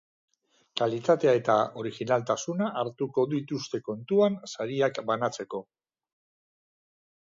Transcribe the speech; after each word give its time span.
Kalitatea 0.79 1.33
eta 1.39 1.57
originaltasuna 1.83 2.71
hartuko 2.83 3.29
dituzte 3.37 3.83
kontuan 3.93 4.43
sariak 4.57 5.03
banatzeko. 5.15 5.67